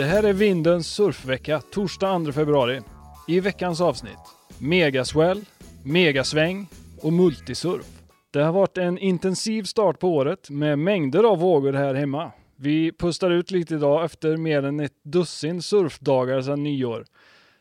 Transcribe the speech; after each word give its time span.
Det 0.00 0.06
här 0.06 0.22
är 0.22 0.32
Vindens 0.32 0.86
surfvecka, 0.86 1.60
torsdag 1.60 2.24
2 2.24 2.32
februari. 2.32 2.80
I 3.28 3.40
veckans 3.40 3.80
avsnitt, 3.80 4.18
megaswell, 4.58 5.44
megasväng 5.84 6.66
och 7.02 7.12
multisurf. 7.12 8.02
Det 8.30 8.42
har 8.42 8.52
varit 8.52 8.78
en 8.78 8.98
intensiv 8.98 9.62
start 9.62 9.98
på 9.98 10.08
året 10.08 10.50
med 10.50 10.78
mängder 10.78 11.24
av 11.24 11.38
vågor 11.38 11.72
här 11.72 11.94
hemma. 11.94 12.32
Vi 12.56 12.92
pustar 12.92 13.30
ut 13.30 13.50
lite 13.50 13.74
idag 13.74 14.04
efter 14.04 14.36
mer 14.36 14.62
än 14.62 14.80
ett 14.80 15.04
dussin 15.04 15.62
surfdagar 15.62 16.40
sedan 16.40 16.62
nyår. 16.62 17.04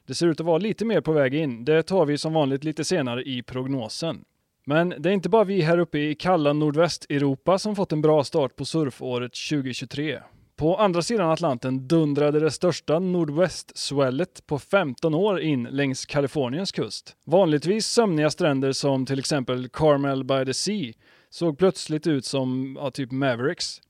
Det 0.07 0.15
ser 0.15 0.28
ut 0.28 0.39
att 0.39 0.46
vara 0.46 0.57
lite 0.57 0.86
mer 0.86 1.01
på 1.01 1.11
väg 1.11 1.36
in. 1.36 1.65
Det 1.65 1.83
tar 1.83 2.06
vi 2.06 2.18
som 2.18 2.33
vanligt 2.33 2.64
lite 2.64 2.83
senare 2.83 3.24
i 3.24 3.43
prognosen. 3.43 4.24
Men 4.65 4.93
det 4.97 5.10
är 5.10 5.14
inte 5.14 5.29
bara 5.29 5.43
vi 5.43 5.61
här 5.61 5.78
uppe 5.78 6.00
i 6.00 6.15
kalla 6.15 6.54
nordvästeuropa 6.54 7.60
som 7.60 7.75
fått 7.75 7.92
en 7.92 8.01
bra 8.01 8.24
start 8.24 8.56
på 8.56 8.65
surfåret 8.65 9.32
2023. 9.50 10.19
På 10.59 10.75
andra 10.75 11.01
sidan 11.01 11.29
Atlanten 11.29 11.87
dundrade 11.87 12.39
det 12.39 12.51
största 12.51 12.99
nordvästswellet 12.99 14.47
på 14.47 14.59
15 14.59 15.15
år 15.15 15.41
in 15.41 15.63
längs 15.63 16.05
Kaliforniens 16.05 16.71
kust. 16.71 17.15
Vanligtvis 17.25 17.87
sömniga 17.87 18.29
stränder 18.29 18.71
som 18.71 19.05
till 19.05 19.19
exempel 19.19 19.69
Carmel 19.69 20.23
by 20.23 20.45
the 20.45 20.54
Sea 20.54 20.93
såg 21.29 21.57
plötsligt 21.57 22.07
ut 22.07 22.25
som 22.25 22.77
ja, 22.79 22.91
typ 22.91 23.11
Mavericks. 23.11 23.82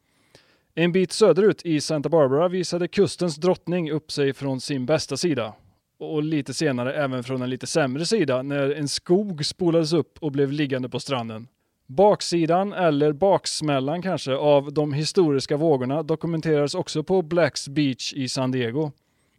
En 0.75 0.91
bit 0.91 1.11
söderut 1.11 1.61
i 1.65 1.81
Santa 1.81 2.09
Barbara 2.09 2.47
visade 2.47 2.87
kustens 2.87 3.35
drottning 3.35 3.91
upp 3.91 4.11
sig 4.11 4.33
från 4.33 4.61
sin 4.61 4.85
bästa 4.85 5.17
sida 5.17 5.53
och 5.99 6.23
lite 6.23 6.53
senare 6.53 6.93
även 6.93 7.23
från 7.23 7.41
en 7.41 7.49
lite 7.49 7.67
sämre 7.67 8.05
sida 8.05 8.41
när 8.41 8.69
en 8.69 8.87
skog 8.87 9.45
spolades 9.45 9.93
upp 9.93 10.17
och 10.21 10.31
blev 10.31 10.51
liggande 10.51 10.89
på 10.89 10.99
stranden. 10.99 11.47
Baksidan, 11.89 12.73
eller 12.73 13.13
baksmällan 13.13 14.01
kanske, 14.01 14.35
av 14.35 14.73
de 14.73 14.93
historiska 14.93 15.57
vågorna 15.57 16.03
dokumenterades 16.03 16.75
också 16.75 17.03
på 17.03 17.21
Blacks 17.21 17.67
Beach 17.67 18.13
i 18.13 18.29
San 18.29 18.51
Diego, 18.51 18.91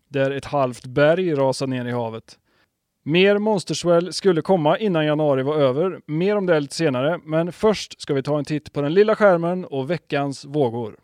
där 0.08 0.30
ett 0.30 0.44
halvt 0.44 0.86
berg 0.86 1.34
rasade 1.34 1.70
ner 1.70 1.84
i 1.84 1.90
havet. 1.90 2.38
Mer 3.04 3.38
monsterswell 3.38 4.12
skulle 4.12 4.42
komma 4.42 4.78
innan 4.78 5.06
januari 5.06 5.42
var 5.42 5.56
över, 5.56 6.00
mer 6.06 6.36
om 6.36 6.46
det 6.46 6.60
lite 6.60 6.74
senare, 6.74 7.20
men 7.24 7.52
först 7.52 8.00
ska 8.00 8.14
vi 8.14 8.22
ta 8.22 8.38
en 8.38 8.44
titt 8.44 8.72
på 8.72 8.82
den 8.82 8.94
lilla 8.94 9.16
skärmen 9.16 9.64
och 9.64 9.90
veckans 9.90 10.44
vågor. 10.44 10.96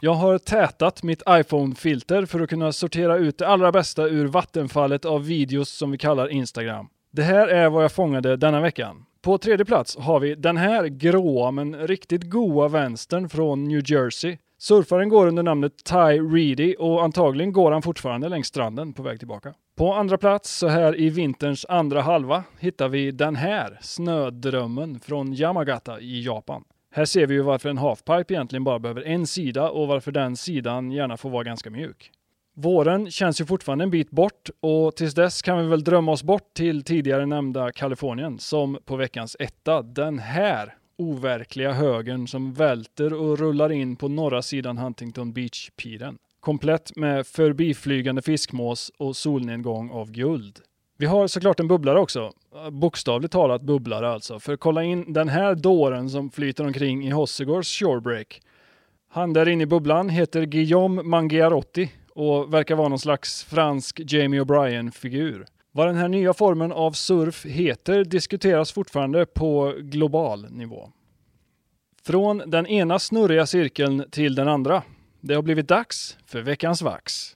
Jag 0.00 0.14
har 0.14 0.38
tätat 0.38 1.02
mitt 1.02 1.22
iPhone-filter 1.28 2.26
för 2.26 2.40
att 2.40 2.50
kunna 2.50 2.72
sortera 2.72 3.16
ut 3.16 3.38
det 3.38 3.48
allra 3.48 3.72
bästa 3.72 4.08
ur 4.08 4.26
vattenfallet 4.26 5.04
av 5.04 5.24
videos 5.24 5.70
som 5.70 5.90
vi 5.90 5.98
kallar 5.98 6.28
Instagram. 6.28 6.88
Det 7.12 7.22
här 7.22 7.48
är 7.48 7.68
vad 7.68 7.84
jag 7.84 7.92
fångade 7.92 8.36
denna 8.36 8.60
veckan. 8.60 9.04
På 9.22 9.38
tredje 9.38 9.64
plats 9.64 9.96
har 9.96 10.20
vi 10.20 10.34
den 10.34 10.56
här 10.56 10.86
gråa 10.86 11.50
men 11.50 11.86
riktigt 11.86 12.22
goa 12.22 12.68
vänstern 12.68 13.28
från 13.28 13.64
New 13.64 13.82
Jersey. 13.90 14.38
Surfaren 14.58 15.08
går 15.08 15.26
under 15.26 15.42
namnet 15.42 15.72
Ty 15.84 16.20
Reedy 16.34 16.74
och 16.74 17.02
antagligen 17.02 17.52
går 17.52 17.72
han 17.72 17.82
fortfarande 17.82 18.28
längs 18.28 18.46
stranden 18.46 18.92
på 18.92 19.02
väg 19.02 19.18
tillbaka. 19.18 19.54
På 19.76 19.94
andra 19.94 20.18
plats, 20.18 20.56
så 20.56 20.68
här 20.68 21.00
i 21.00 21.10
vinterns 21.10 21.66
andra 21.68 22.00
halva, 22.00 22.44
hittar 22.58 22.88
vi 22.88 23.10
den 23.10 23.36
här 23.36 23.78
snödrömmen 23.82 25.00
från 25.00 25.32
Yamagata 25.32 26.00
i 26.00 26.24
Japan. 26.24 26.64
Här 26.94 27.04
ser 27.04 27.26
vi 27.26 27.34
ju 27.34 27.42
varför 27.42 27.68
en 27.68 27.78
halfpipe 27.78 28.34
egentligen 28.34 28.64
bara 28.64 28.78
behöver 28.78 29.02
en 29.02 29.26
sida 29.26 29.70
och 29.70 29.88
varför 29.88 30.12
den 30.12 30.36
sidan 30.36 30.90
gärna 30.90 31.16
får 31.16 31.30
vara 31.30 31.44
ganska 31.44 31.70
mjuk. 31.70 32.10
Våren 32.62 33.10
känns 33.10 33.40
ju 33.40 33.44
fortfarande 33.44 33.84
en 33.84 33.90
bit 33.90 34.10
bort 34.10 34.50
och 34.60 34.96
tills 34.96 35.14
dess 35.14 35.42
kan 35.42 35.58
vi 35.58 35.66
väl 35.66 35.84
drömma 35.84 36.12
oss 36.12 36.22
bort 36.22 36.54
till 36.54 36.84
tidigare 36.84 37.26
nämnda 37.26 37.72
Kalifornien 37.72 38.38
som 38.38 38.78
på 38.84 38.96
veckans 38.96 39.36
etta, 39.38 39.82
den 39.82 40.18
här 40.18 40.74
overkliga 40.98 41.72
högen 41.72 42.26
som 42.26 42.52
välter 42.52 43.12
och 43.12 43.38
rullar 43.38 43.72
in 43.72 43.96
på 43.96 44.08
norra 44.08 44.42
sidan 44.42 44.78
Huntington 44.78 45.32
Beach-piren. 45.32 46.18
Komplett 46.40 46.96
med 46.96 47.26
förbiflygande 47.26 48.22
fiskmås 48.22 48.92
och 48.98 49.16
solnedgång 49.16 49.90
av 49.90 50.10
guld. 50.10 50.58
Vi 50.98 51.06
har 51.06 51.26
såklart 51.26 51.60
en 51.60 51.68
bubblare 51.68 52.00
också. 52.00 52.32
Bokstavligt 52.70 53.32
talat 53.32 53.62
bubblare 53.62 54.08
alltså. 54.08 54.40
För 54.40 54.56
kolla 54.56 54.82
in 54.82 55.12
den 55.12 55.28
här 55.28 55.54
dåren 55.54 56.10
som 56.10 56.30
flyter 56.30 56.66
omkring 56.66 57.06
i 57.06 57.10
Hossegårds 57.10 57.78
shorebreak. 57.78 58.40
Han 59.08 59.32
där 59.32 59.48
inne 59.48 59.62
i 59.62 59.66
bubblan 59.66 60.08
heter 60.08 60.42
Guillaume 60.42 61.02
Mangiarotti 61.02 61.90
och 62.14 62.54
verkar 62.54 62.74
vara 62.74 62.88
någon 62.88 62.98
slags 62.98 63.44
fransk 63.44 64.00
Jamie 64.06 64.40
O'Brien-figur. 64.40 65.46
Vad 65.72 65.86
den 65.86 65.96
här 65.96 66.08
nya 66.08 66.34
formen 66.34 66.72
av 66.72 66.92
surf 66.92 67.46
heter 67.46 68.04
diskuteras 68.04 68.72
fortfarande 68.72 69.26
på 69.26 69.74
global 69.78 70.46
nivå. 70.50 70.90
Från 72.02 72.42
den 72.46 72.66
ena 72.66 72.98
snurriga 72.98 73.46
cirkeln 73.46 74.04
till 74.10 74.34
den 74.34 74.48
andra. 74.48 74.82
Det 75.20 75.34
har 75.34 75.42
blivit 75.42 75.68
dags 75.68 76.16
för 76.26 76.40
veckans 76.40 76.82
vax. 76.82 77.34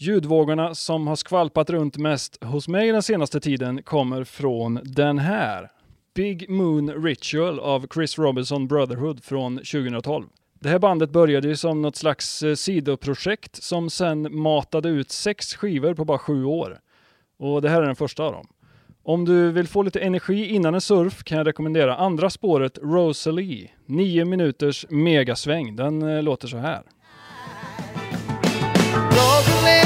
Ljudvågorna 0.00 0.74
som 0.74 1.06
har 1.06 1.16
skvalpat 1.16 1.70
runt 1.70 1.96
mest 1.96 2.44
hos 2.44 2.68
mig 2.68 2.92
den 2.92 3.02
senaste 3.02 3.40
tiden 3.40 3.82
kommer 3.82 4.24
från 4.24 4.80
den 4.82 5.18
här. 5.18 5.70
Big 6.14 6.50
Moon 6.50 7.04
Ritual 7.04 7.60
av 7.60 7.86
Chris 7.94 8.18
Robinson 8.18 8.68
Brotherhood 8.68 9.24
från 9.24 9.56
2012. 9.56 10.26
Det 10.60 10.68
här 10.68 10.78
bandet 10.78 11.10
började 11.10 11.48
ju 11.48 11.56
som 11.56 11.82
något 11.82 11.96
slags 11.96 12.42
eh, 12.42 12.54
sidoprojekt 12.54 13.62
som 13.62 13.90
sen 13.90 14.40
matade 14.40 14.88
ut 14.88 15.10
sex 15.10 15.54
skivor 15.54 15.94
på 15.94 16.04
bara 16.04 16.18
sju 16.18 16.44
år. 16.44 16.78
Och 17.38 17.62
det 17.62 17.68
här 17.68 17.82
är 17.82 17.86
den 17.86 17.96
första 17.96 18.22
av 18.22 18.32
dem. 18.32 18.46
Om 19.02 19.24
du 19.24 19.50
vill 19.50 19.68
få 19.68 19.82
lite 19.82 20.00
energi 20.00 20.46
innan 20.46 20.74
en 20.74 20.80
surf 20.80 21.24
kan 21.24 21.38
jag 21.38 21.46
rekommendera 21.46 21.96
andra 21.96 22.30
spåret 22.30 22.78
Rosalie. 22.82 23.70
Nio 23.86 24.24
minuters 24.24 24.86
megasväng. 24.90 25.76
Den 25.76 26.02
eh, 26.02 26.22
låter 26.22 26.48
så 26.48 26.56
här. 26.56 26.82
Rosalie, 29.10 29.78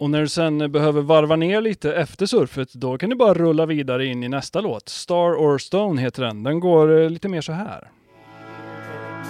och 0.00 0.10
när 0.10 0.20
du 0.20 0.28
sen 0.28 0.72
behöver 0.72 1.02
varva 1.02 1.36
ner 1.36 1.60
lite 1.60 1.94
efter 1.94 2.26
surfet, 2.26 2.72
då 2.72 2.98
kan 2.98 3.10
du 3.10 3.16
bara 3.16 3.34
rulla 3.34 3.66
vidare 3.66 4.06
in 4.06 4.22
i 4.22 4.28
nästa 4.28 4.60
låt. 4.60 4.88
Star 4.88 5.34
or 5.34 5.58
Stone 5.58 6.00
heter 6.00 6.22
den. 6.22 6.42
Den 6.42 6.60
går 6.60 7.02
eh, 7.02 7.10
lite 7.10 7.28
mer 7.28 7.40
så 7.40 7.52
här. 7.52 7.90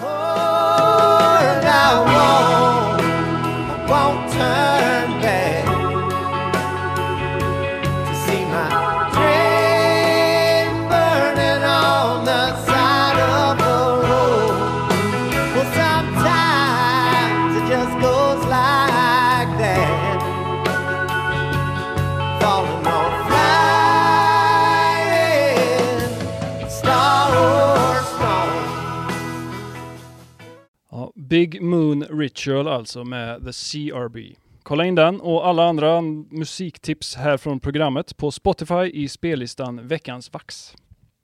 Oh, 0.03 2.29
Ja, 30.92 31.13
Big 31.15 31.63
Moon 31.63 32.04
Ritual 32.04 32.69
alltså 32.69 33.04
med 33.04 33.45
The 33.45 33.53
CRB. 33.53 34.16
Kolla 34.63 34.84
in 34.84 34.95
den 34.95 35.21
och 35.21 35.47
alla 35.47 35.65
andra 35.65 36.01
musiktips 36.31 37.16
här 37.16 37.37
från 37.37 37.60
programmet 37.60 38.16
på 38.16 38.31
Spotify 38.31 38.91
i 38.92 39.09
spellistan 39.09 39.89
Veckans 39.89 40.33
Vax. 40.33 40.75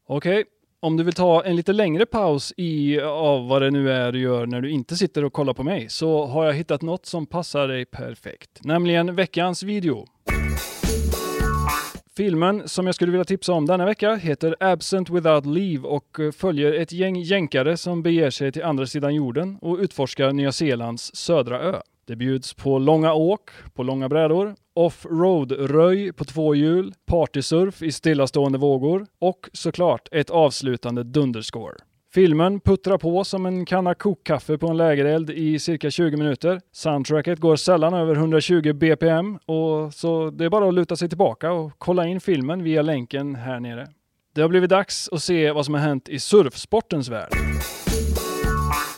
Okej, 0.08 0.44
om 0.80 0.96
du 0.96 1.04
vill 1.04 1.14
ta 1.14 1.44
en 1.44 1.56
lite 1.56 1.72
längre 1.72 2.06
paus 2.06 2.52
i 2.56 3.00
av 3.00 3.48
vad 3.48 3.62
det 3.62 3.70
nu 3.70 3.92
är 3.92 4.12
du 4.12 4.20
gör 4.20 4.46
när 4.46 4.60
du 4.60 4.70
inte 4.70 4.96
sitter 4.96 5.24
och 5.24 5.32
kollar 5.32 5.54
på 5.54 5.62
mig 5.62 5.88
så 5.88 6.26
har 6.26 6.44
jag 6.44 6.52
hittat 6.52 6.82
något 6.82 7.06
som 7.06 7.26
passar 7.26 7.68
dig 7.68 7.84
perfekt, 7.84 8.64
nämligen 8.64 9.14
veckans 9.14 9.62
video. 9.62 10.06
Filmen 12.16 12.68
som 12.68 12.86
jag 12.86 12.94
skulle 12.94 13.12
vilja 13.12 13.24
tipsa 13.24 13.52
om 13.52 13.66
denna 13.66 13.84
vecka 13.84 14.14
heter 14.14 14.56
Absent 14.60 15.10
Without 15.10 15.46
Leave 15.46 15.88
och 15.88 16.20
eh, 16.20 16.32
följer 16.32 16.72
ett 16.72 16.92
gäng 16.92 17.16
jänkare 17.16 17.76
som 17.76 18.02
beger 18.02 18.30
sig 18.30 18.52
till 18.52 18.64
andra 18.64 18.86
sidan 18.86 19.14
jorden 19.14 19.58
och 19.60 19.78
utforskar 19.78 20.32
Nya 20.32 20.52
Zeelands 20.52 21.16
södra 21.16 21.60
ö. 21.60 21.80
Det 22.06 22.16
bjuds 22.16 22.54
på 22.54 22.78
långa 22.78 23.14
åk, 23.14 23.50
på 23.74 23.82
långa 23.82 24.08
brädor 24.08 24.54
offroad-röj 24.76 26.12
på 26.12 26.24
två 26.24 26.54
hjul, 26.54 26.94
partysurf 27.06 27.82
i 27.82 27.92
stillastående 27.92 28.58
vågor 28.58 29.06
och 29.18 29.48
såklart 29.52 30.08
ett 30.12 30.30
avslutande 30.30 31.02
dunderscore. 31.02 31.76
Filmen 32.16 32.60
puttrar 32.60 32.98
på 32.98 33.24
som 33.24 33.46
en 33.46 33.64
kanna 33.64 33.94
kokkaffe 33.94 34.58
på 34.58 34.68
en 34.68 34.76
lägereld 34.76 35.30
i 35.30 35.58
cirka 35.58 35.90
20 35.90 36.16
minuter. 36.16 36.60
Soundtracket 36.72 37.38
går 37.38 37.56
sällan 37.56 37.94
över 37.94 38.14
120 38.14 38.72
bpm 38.72 39.36
och 39.36 39.94
så 39.94 40.30
det 40.30 40.44
är 40.44 40.50
bara 40.50 40.68
att 40.68 40.74
luta 40.74 40.96
sig 40.96 41.08
tillbaka 41.08 41.52
och 41.52 41.72
kolla 41.78 42.06
in 42.06 42.20
filmen 42.20 42.62
via 42.62 42.82
länken 42.82 43.34
här 43.34 43.60
nere. 43.60 43.86
Det 44.34 44.40
har 44.40 44.48
blivit 44.48 44.70
dags 44.70 45.08
att 45.12 45.22
se 45.22 45.52
vad 45.52 45.64
som 45.64 45.74
har 45.74 45.80
hänt 45.80 46.08
i 46.08 46.18
surfsportens 46.18 47.08
värld. 47.08 47.32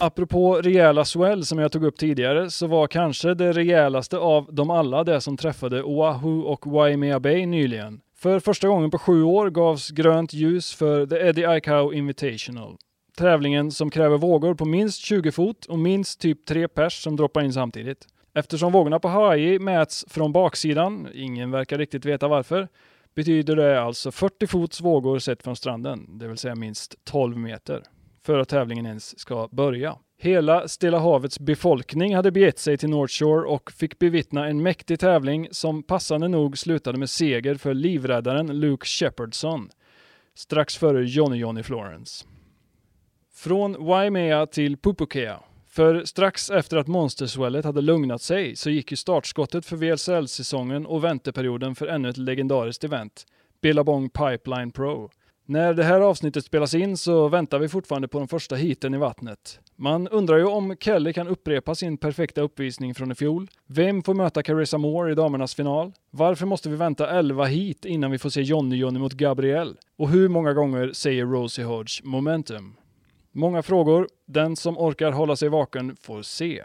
Apropå 0.00 0.54
rejäla 0.54 1.04
swell 1.04 1.44
som 1.44 1.58
jag 1.58 1.72
tog 1.72 1.84
upp 1.84 1.96
tidigare 1.96 2.50
så 2.50 2.66
var 2.66 2.86
kanske 2.86 3.34
det 3.34 3.52
rejälaste 3.52 4.18
av 4.18 4.54
dem 4.54 4.70
alla 4.70 5.04
det 5.04 5.20
som 5.20 5.36
träffade 5.36 5.82
Oahu 5.82 6.42
och 6.42 6.66
Waimea 6.66 7.20
Bay 7.20 7.46
nyligen. 7.46 8.00
För 8.16 8.40
första 8.40 8.68
gången 8.68 8.90
på 8.90 8.98
sju 8.98 9.22
år 9.22 9.50
gavs 9.50 9.90
grönt 9.90 10.32
ljus 10.32 10.74
för 10.74 11.06
The 11.06 11.16
Eddie 11.16 11.46
Aikau 11.46 11.92
Invitational. 11.92 12.76
Tävlingen 13.18 13.70
som 13.70 13.90
kräver 13.90 14.18
vågor 14.18 14.54
på 14.54 14.64
minst 14.64 15.00
20 15.00 15.32
fot 15.32 15.66
och 15.66 15.78
minst 15.78 16.20
typ 16.20 16.46
3 16.46 16.68
pers 16.68 17.02
som 17.02 17.16
droppar 17.16 17.42
in 17.42 17.52
samtidigt. 17.52 18.06
Eftersom 18.34 18.72
vågorna 18.72 18.98
på 18.98 19.08
Hawaii 19.08 19.58
mäts 19.58 20.04
från 20.08 20.32
baksidan, 20.32 21.08
ingen 21.14 21.50
verkar 21.50 21.78
riktigt 21.78 22.04
veta 22.04 22.28
varför, 22.28 22.68
betyder 23.14 23.56
det 23.56 23.82
alltså 23.82 24.10
40 24.10 24.46
fots 24.46 24.80
vågor 24.80 25.18
sett 25.18 25.42
från 25.42 25.56
stranden, 25.56 26.18
det 26.18 26.28
vill 26.28 26.38
säga 26.38 26.54
minst 26.54 26.94
12 27.04 27.36
meter 27.36 27.82
för 28.22 28.38
att 28.38 28.48
tävlingen 28.48 28.86
ens 28.86 29.18
ska 29.18 29.48
börja. 29.50 29.96
Hela 30.18 30.68
Stilla 30.68 30.98
havets 30.98 31.40
befolkning 31.40 32.16
hade 32.16 32.30
begett 32.30 32.58
sig 32.58 32.78
till 32.78 32.90
North 32.90 33.12
Shore 33.12 33.48
och 33.48 33.72
fick 33.72 33.98
bevittna 33.98 34.48
en 34.48 34.62
mäktig 34.62 35.00
tävling 35.00 35.48
som 35.50 35.82
passande 35.82 36.28
nog 36.28 36.58
slutade 36.58 36.98
med 36.98 37.10
seger 37.10 37.54
för 37.54 37.74
livräddaren 37.74 38.60
Luke 38.60 38.86
Shepardson 38.86 39.68
strax 40.34 40.76
före 40.76 41.04
Johnny 41.04 41.36
Johnny 41.36 41.62
Florence. 41.62 42.24
Från 43.38 43.86
Waimea 43.86 44.46
till 44.46 44.76
Pupukea. 44.76 45.40
För 45.68 46.04
strax 46.04 46.50
efter 46.50 46.76
att 46.76 46.86
monsterswellet 46.86 47.64
hade 47.64 47.80
lugnat 47.80 48.22
sig 48.22 48.56
så 48.56 48.70
gick 48.70 48.90
ju 48.90 48.96
startskottet 48.96 49.66
för 49.66 49.76
VSL-säsongen 49.76 50.86
och 50.86 51.04
vänteperioden 51.04 51.74
för 51.74 51.86
ännu 51.86 52.08
ett 52.08 52.16
legendariskt 52.16 52.84
event, 52.84 53.26
Billabong 53.62 54.10
Pipeline 54.10 54.70
Pro. 54.70 55.10
När 55.46 55.74
det 55.74 55.84
här 55.84 56.00
avsnittet 56.00 56.44
spelas 56.44 56.74
in 56.74 56.96
så 56.96 57.28
väntar 57.28 57.58
vi 57.58 57.68
fortfarande 57.68 58.08
på 58.08 58.18
de 58.18 58.28
första 58.28 58.56
hiten 58.56 58.94
i 58.94 58.98
vattnet. 58.98 59.60
Man 59.76 60.08
undrar 60.08 60.36
ju 60.36 60.44
om 60.44 60.76
Kelly 60.80 61.12
kan 61.12 61.28
upprepa 61.28 61.74
sin 61.74 61.96
perfekta 61.96 62.40
uppvisning 62.40 62.94
från 62.94 63.12
i 63.12 63.14
fjol. 63.14 63.50
Vem 63.66 64.02
får 64.02 64.14
möta 64.14 64.42
Carissa 64.42 64.78
Moore 64.78 65.12
i 65.12 65.14
damernas 65.14 65.54
final? 65.54 65.92
Varför 66.10 66.46
måste 66.46 66.68
vi 66.68 66.76
vänta 66.76 67.10
11 67.10 67.44
hit 67.44 67.84
innan 67.84 68.10
vi 68.10 68.18
får 68.18 68.30
se 68.30 68.42
Johnny 68.42 68.76
Johnny 68.76 68.98
mot 68.98 69.12
Gabriel? 69.12 69.76
Och 69.98 70.08
hur 70.08 70.28
många 70.28 70.52
gånger 70.52 70.92
säger 70.92 71.26
Rosie 71.26 71.64
Hodge 71.64 72.00
momentum? 72.04 72.77
Många 73.38 73.62
frågor. 73.62 74.08
Den 74.26 74.56
som 74.56 74.78
orkar 74.78 75.12
hålla 75.12 75.36
sig 75.36 75.48
vaken 75.48 75.96
får 75.96 76.22
se. 76.22 76.64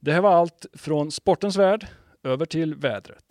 Det 0.00 0.12
här 0.12 0.20
var 0.20 0.32
allt 0.32 0.66
från 0.72 1.10
sportens 1.10 1.56
värld 1.56 1.86
över 2.24 2.46
till 2.46 2.74
vädret. 2.74 3.24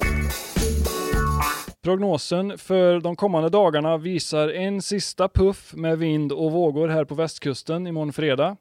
Prognosen 1.82 2.58
för 2.58 3.00
de 3.00 3.16
kommande 3.16 3.50
dagarna 3.50 3.98
visar 3.98 4.50
en 4.50 4.82
sista 4.82 5.30
puff 5.30 5.74
med 5.76 5.98
vind 5.98 6.32
och 6.32 6.52
vågor 6.52 6.88
här 6.88 7.06
på 7.06 7.16
västkusten 7.16 7.88
imorgon 7.88 8.14
fredag. 8.14 8.58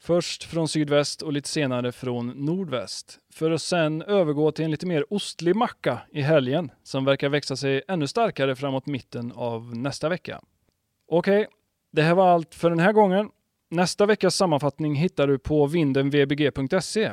Först 0.00 0.44
från 0.44 0.68
sydväst 0.68 1.22
och 1.22 1.32
lite 1.32 1.48
senare 1.48 1.92
från 1.92 2.28
nordväst. 2.28 3.18
För 3.32 3.50
att 3.50 3.62
sen 3.62 4.02
övergå 4.02 4.52
till 4.52 4.64
en 4.64 4.70
lite 4.70 4.86
mer 4.86 5.12
ostlig 5.12 5.56
macka 5.56 5.98
i 6.12 6.20
helgen 6.20 6.70
som 6.82 7.04
verkar 7.04 7.28
växa 7.28 7.56
sig 7.56 7.82
ännu 7.88 8.06
starkare 8.06 8.56
framåt 8.56 8.86
mitten 8.86 9.32
av 9.32 9.76
nästa 9.76 10.08
vecka. 10.08 10.40
Okej, 11.08 11.40
okay, 11.40 11.54
det 11.92 12.02
här 12.02 12.14
var 12.14 12.28
allt 12.28 12.54
för 12.54 12.70
den 12.70 12.78
här 12.78 12.92
gången. 12.92 13.28
Nästa 13.70 14.06
veckas 14.06 14.36
sammanfattning 14.36 14.94
hittar 14.94 15.26
du 15.26 15.38
på 15.38 15.66
vindenvbg.se. 15.66 17.12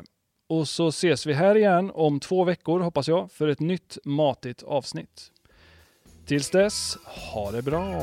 Och 0.49 0.67
så 0.67 0.87
ses 0.87 1.25
vi 1.25 1.33
här 1.33 1.55
igen 1.55 1.91
om 1.93 2.19
två 2.19 2.43
veckor 2.43 2.79
hoppas 2.79 3.07
jag 3.07 3.31
för 3.31 3.47
ett 3.47 3.59
nytt 3.59 3.97
matigt 4.05 4.63
avsnitt. 4.63 5.31
Tills 6.25 6.49
dess, 6.49 6.97
ha 7.33 7.51
det 7.51 7.61
bra! 7.61 8.01